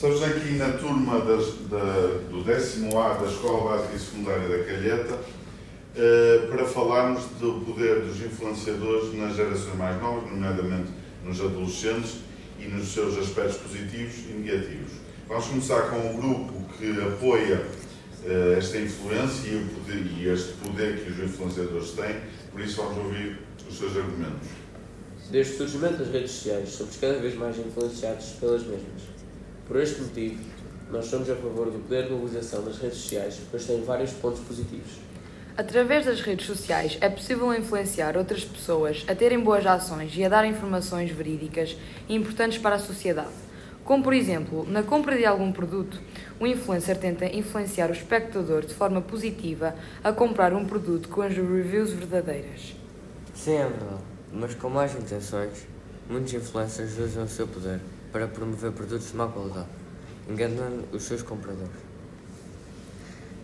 Estamos 0.00 0.22
aqui 0.22 0.52
na 0.52 0.72
turma 0.78 1.20
das, 1.20 1.44
da, 1.68 2.20
do 2.30 2.42
décimo 2.42 2.98
A 2.98 3.12
da 3.12 3.26
Escola 3.26 3.76
Básica 3.76 3.96
e 3.96 3.98
Secundária 3.98 4.48
da 4.48 4.64
Calheta 4.64 5.12
uh, 5.14 6.48
para 6.48 6.64
falarmos 6.64 7.24
do 7.38 7.62
poder 7.66 8.00
dos 8.00 8.18
influenciadores 8.22 9.12
nas 9.12 9.36
gerações 9.36 9.76
mais 9.76 10.00
novas, 10.00 10.30
nomeadamente 10.30 10.88
nos 11.22 11.38
adolescentes 11.38 12.14
e 12.58 12.64
nos 12.68 12.88
seus 12.88 13.18
aspectos 13.18 13.58
positivos 13.58 14.14
e 14.30 14.32
negativos. 14.38 14.92
Vamos 15.28 15.48
começar 15.48 15.90
com 15.90 15.96
um 15.98 16.16
grupo 16.16 16.54
que 16.78 16.98
apoia 16.98 17.62
uh, 18.24 18.56
esta 18.56 18.78
influência 18.78 19.50
e, 19.50 19.66
poder, 19.66 20.06
e 20.18 20.28
este 20.30 20.54
poder 20.64 21.04
que 21.04 21.10
os 21.10 21.18
influenciadores 21.18 21.90
têm, 21.90 22.16
por 22.50 22.62
isso 22.62 22.76
vamos 22.76 23.04
ouvir 23.04 23.38
os 23.68 23.76
seus 23.76 23.94
argumentos. 23.98 24.48
Desde 25.30 25.52
o 25.52 25.56
surgimento 25.58 25.98
das 25.98 26.08
redes 26.08 26.30
sociais, 26.30 26.70
somos 26.70 26.96
cada 26.96 27.18
vez 27.18 27.34
mais 27.34 27.58
influenciados 27.58 28.28
pelas 28.40 28.62
mesmas. 28.62 29.19
Por 29.70 29.80
este 29.80 30.02
motivo, 30.02 30.36
nós 30.90 31.04
somos 31.04 31.30
a 31.30 31.36
favor 31.36 31.70
do 31.70 31.78
poder 31.78 32.06
de 32.06 32.10
mobilização 32.10 32.64
das 32.64 32.78
redes 32.78 32.98
sociais, 32.98 33.40
pois 33.52 33.64
têm 33.64 33.80
vários 33.84 34.10
pontos 34.10 34.40
positivos. 34.40 34.98
Através 35.56 36.06
das 36.06 36.20
redes 36.20 36.44
sociais 36.44 36.98
é 37.00 37.08
possível 37.08 37.54
influenciar 37.54 38.16
outras 38.16 38.44
pessoas 38.44 39.04
a 39.06 39.14
terem 39.14 39.38
boas 39.38 39.64
ações 39.64 40.12
e 40.16 40.24
a 40.24 40.28
dar 40.28 40.44
informações 40.44 41.12
verídicas 41.12 41.76
e 42.08 42.16
importantes 42.16 42.58
para 42.58 42.74
a 42.74 42.78
sociedade. 42.80 43.30
Como, 43.84 44.02
por 44.02 44.12
exemplo, 44.12 44.66
na 44.68 44.82
compra 44.82 45.16
de 45.16 45.24
algum 45.24 45.52
produto, 45.52 46.00
o 46.40 46.48
influencer 46.48 46.98
tenta 46.98 47.26
influenciar 47.26 47.90
o 47.90 47.92
espectador 47.92 48.66
de 48.66 48.74
forma 48.74 49.00
positiva 49.00 49.76
a 50.02 50.12
comprar 50.12 50.52
um 50.52 50.64
produto 50.64 51.08
com 51.08 51.22
as 51.22 51.32
reviews 51.32 51.92
verdadeiras. 51.92 52.74
Sim, 53.32 53.54
é 53.54 53.68
verdade, 53.68 54.02
mas 54.32 54.52
com 54.56 54.68
mais 54.68 54.96
intenções, 54.96 55.64
muitos 56.08 56.34
influencers 56.34 56.98
usam 56.98 57.22
o 57.22 57.28
seu 57.28 57.46
poder 57.46 57.78
para 58.12 58.26
promover 58.28 58.72
produtos 58.72 59.10
de 59.10 59.16
má 59.16 59.28
qualidade, 59.28 59.68
enganando 60.28 60.84
os 60.92 61.02
seus 61.04 61.22
compradores. 61.22 61.70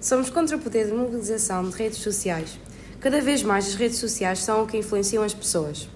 Somos 0.00 0.30
contra 0.30 0.56
o 0.56 0.60
poder 0.60 0.86
de 0.86 0.92
mobilização 0.92 1.68
de 1.68 1.76
redes 1.76 1.98
sociais. 1.98 2.58
Cada 3.00 3.20
vez 3.20 3.42
mais 3.42 3.66
as 3.66 3.74
redes 3.74 3.98
sociais 3.98 4.40
são 4.40 4.62
o 4.62 4.66
que 4.66 4.76
influenciam 4.76 5.22
as 5.22 5.34
pessoas. 5.34 5.88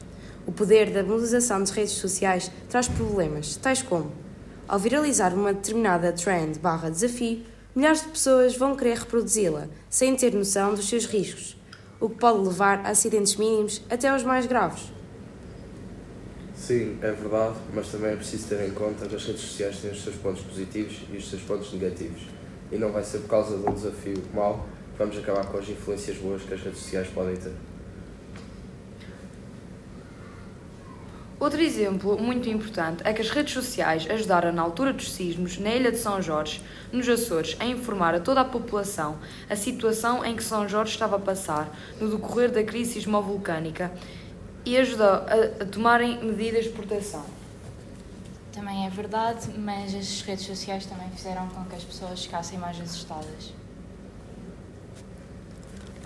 O 0.47 0.53
poder 0.53 0.91
da 0.91 1.03
mobilização 1.03 1.61
das 1.61 1.71
redes 1.71 1.93
sociais 1.93 2.51
traz 2.69 2.89
problemas, 2.89 3.57
tais 3.57 3.83
como 3.83 4.11
ao 4.71 4.79
viralizar 4.79 5.35
uma 5.35 5.53
determinada 5.53 6.13
trend 6.13 6.57
barra 6.61 6.91
desafio, 6.91 7.43
milhares 7.75 8.03
de 8.03 8.09
pessoas 8.11 8.57
vão 8.57 8.77
querer 8.77 8.99
reproduzi-la, 8.99 9.67
sem 9.89 10.15
ter 10.15 10.33
noção 10.33 10.75
dos 10.75 10.89
seus 10.89 11.07
riscos, 11.07 11.57
o 11.99 12.09
que 12.09 12.15
pode 12.15 12.39
levar 12.39 12.79
a 12.87 12.91
acidentes 12.91 13.35
mínimos 13.35 13.83
até 13.91 14.09
aos 14.09 14.23
mais 14.23 14.47
graves. 14.47 14.93
Sim, 16.61 16.99
é 17.01 17.11
verdade, 17.11 17.57
mas 17.75 17.89
também 17.89 18.11
é 18.11 18.17
preciso 18.17 18.49
ter 18.49 18.69
em 18.69 18.71
conta 18.73 19.07
que 19.07 19.17
as 19.17 19.25
redes 19.25 19.41
sociais 19.41 19.79
têm 19.79 19.93
os 19.93 20.03
seus 20.03 20.15
pontos 20.17 20.43
positivos 20.43 21.01
e 21.11 21.17
os 21.17 21.31
seus 21.31 21.41
pontos 21.41 21.73
negativos. 21.73 22.21
E 22.71 22.77
não 22.77 22.93
vai 22.93 23.03
ser 23.03 23.21
por 23.21 23.29
causa 23.29 23.57
de 23.57 23.67
um 23.67 23.73
desafio 23.73 24.23
mau 24.35 24.67
que 24.93 24.99
vamos 24.99 25.17
acabar 25.17 25.47
com 25.47 25.57
as 25.57 25.67
influências 25.67 26.19
boas 26.19 26.43
que 26.43 26.53
as 26.53 26.61
redes 26.61 26.81
sociais 26.81 27.09
podem 27.09 27.35
ter. 27.37 27.55
Outro 31.41 31.63
exemplo 31.63 32.21
muito 32.21 32.51
importante 32.51 33.03
é 33.07 33.15
que 33.15 33.23
as 33.23 33.31
redes 33.31 33.55
sociais 33.55 34.07
ajudaram 34.11 34.53
na 34.53 34.61
altura 34.61 34.93
dos 34.93 35.11
sismos 35.11 35.59
na 35.59 35.75
ilha 35.75 35.91
de 35.91 35.97
São 35.97 36.21
Jorge, 36.21 36.63
nos 36.93 37.09
Açores, 37.09 37.57
a 37.59 37.65
informar 37.65 38.15
a 38.15 38.21
toda 38.21 38.43
a 38.43 38.45
população 38.45 39.19
a 39.49 39.57
situação 39.57 40.23
em 40.23 40.37
que 40.37 40.45
São 40.45 40.69
Jorge 40.69 40.93
estava 40.93 41.17
a 41.17 41.21
passar 41.21 41.75
no 41.99 42.11
decorrer 42.11 42.51
da 42.51 42.63
crise 42.63 42.93
sismovolcânica 42.93 43.91
e 44.65 44.77
ajudou 44.77 45.07
a, 45.07 45.63
a 45.63 45.67
tomarem 45.67 46.23
medidas 46.25 46.65
de 46.65 46.71
proteção. 46.71 47.25
Também 48.53 48.87
é 48.87 48.91
verdade, 48.91 49.49
mas 49.57 49.95
as 49.95 50.21
redes 50.23 50.45
sociais 50.45 50.85
também 50.85 51.09
fizeram 51.11 51.49
com 51.49 51.65
que 51.65 51.77
as 51.77 51.85
pessoas 51.85 52.25
ficassem 52.25 52.59
mais 52.59 52.81
assustadas. 52.81 53.55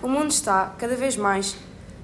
O 0.02 0.08
mundo 0.08 0.30
está 0.30 0.74
cada 0.78 0.94
vez 0.94 1.16
mais 1.16 1.56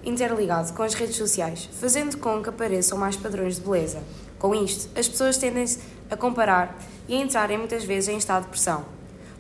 interligado 0.05 0.73
com 0.73 0.83
as 0.83 0.95
redes 0.95 1.17
sociais, 1.17 1.69
fazendo 1.73 2.17
com 2.17 2.43
que 2.43 2.49
apareçam 2.49 2.97
mais 2.97 3.17
padrões 3.17 3.57
de 3.57 3.61
beleza. 3.61 4.03
Com 4.39 4.55
isto, 4.55 4.89
as 4.99 5.07
pessoas 5.07 5.37
tendem-se 5.37 5.81
a 6.11 6.17
comparar 6.17 6.79
e 7.07 7.15
a 7.15 7.19
entrarem 7.19 7.59
muitas 7.59 7.85
vezes 7.85 8.09
em 8.09 8.17
estado 8.17 8.45
de 8.45 8.49
pressão, 8.49 8.87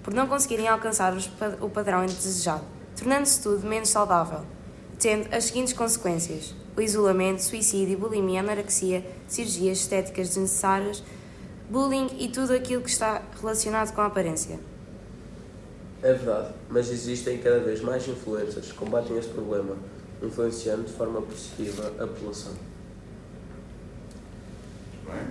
por 0.02 0.12
não 0.12 0.26
conseguirem 0.26 0.68
alcançar 0.68 1.14
o 1.60 1.70
padrão 1.70 2.04
desejado, 2.04 2.64
tornando-se 2.96 3.42
tudo 3.42 3.66
menos 3.66 3.88
saudável, 3.88 4.40
tendo 4.98 5.34
as 5.34 5.44
seguintes 5.44 5.72
consequências: 5.72 6.54
o 6.80 6.82
isolamento, 6.82 7.42
suicídio, 7.42 7.98
bulimia, 7.98 8.40
anorexia, 8.40 9.04
cirurgias 9.28 9.80
estéticas 9.80 10.28
desnecessárias, 10.28 11.02
bullying 11.68 12.08
e 12.18 12.28
tudo 12.28 12.54
aquilo 12.54 12.82
que 12.82 12.88
está 12.88 13.22
relacionado 13.38 13.94
com 13.94 14.00
a 14.00 14.06
aparência. 14.06 14.58
É 16.02 16.14
verdade, 16.14 16.54
mas 16.70 16.90
existem 16.90 17.36
cada 17.36 17.60
vez 17.60 17.82
mais 17.82 18.08
influências 18.08 18.72
que 18.72 18.74
combatem 18.74 19.18
este 19.18 19.30
problema 19.32 19.76
influenciando 20.22 20.84
de 20.84 20.92
forma 20.92 21.20
positiva 21.20 21.88
a 21.98 22.06
população. 22.06 22.52
Bem, 25.04 25.28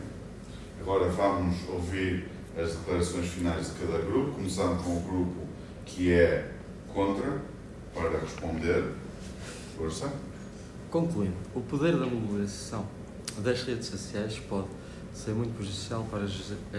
agora 0.82 1.08
vamos 1.10 1.58
ouvir 1.68 2.30
as 2.56 2.76
declarações 2.76 3.28
finais 3.28 3.74
de 3.74 3.80
cada 3.80 3.98
grupo, 4.04 4.34
começando 4.34 4.84
com 4.84 4.98
o 4.98 5.00
grupo 5.00 5.48
que 5.86 6.14
é 6.14 6.52
contra, 6.94 7.42
para 7.96 8.20
responder. 8.20 8.94
Força. 9.76 10.12
Concluindo, 10.90 11.36
o 11.54 11.62
poder 11.62 11.96
da 11.96 12.06
mobilização 12.08 12.84
das 13.44 13.62
redes 13.62 13.86
sociais 13.86 14.40
pode 14.50 14.70
ser 15.14 15.36
muito 15.36 15.54
prejudicial 15.56 16.04
para 16.10 16.24
as 16.24 16.32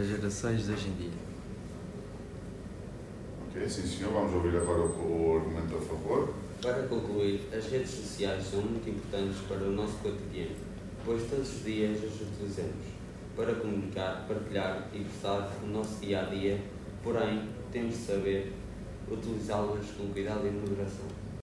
gerações 0.05 0.67
de 0.67 0.73
hoje 0.73 0.89
em 0.89 0.95
dia. 0.95 1.11
Ok, 3.47 3.69
sim 3.69 3.87
senhor, 3.87 4.13
vamos 4.13 4.35
ouvir 4.35 4.57
agora 4.57 4.81
o 4.81 5.37
argumento 5.37 5.77
a 5.77 5.81
favor. 5.81 6.35
Para 6.61 6.89
concluir, 6.89 7.49
as 7.57 7.67
redes 7.67 7.91
sociais 7.91 8.45
são 8.51 8.61
muito 8.63 8.91
importantes 8.91 9.39
para 9.47 9.63
o 9.63 9.71
nosso 9.71 9.95
cotidiano, 9.99 10.57
pois 11.05 11.31
todos 11.31 11.49
os 11.49 11.65
dias 11.65 11.99
as 11.99 12.21
utilizamos 12.21 12.87
para 13.37 13.55
comunicar, 13.55 14.27
partilhar 14.27 14.89
e 14.93 15.05
gostar 15.05 15.43
do 15.61 15.69
nosso 15.69 16.01
dia 16.01 16.23
a 16.23 16.25
dia, 16.25 16.61
porém 17.05 17.49
temos 17.71 17.97
de 17.97 18.03
saber 18.07 18.53
utilizá-las 19.09 19.87
com 19.97 20.09
cuidado 20.09 20.49
e 20.49 20.51
moderação. 20.51 21.30